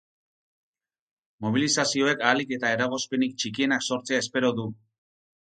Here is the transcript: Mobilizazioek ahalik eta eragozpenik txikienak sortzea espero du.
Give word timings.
Mobilizazioek 1.47 2.25
ahalik 2.29 2.55
eta 2.59 2.73
eragozpenik 2.79 3.39
txikienak 3.43 3.89
sortzea 3.91 4.27
espero 4.27 4.55
du. 4.63 4.71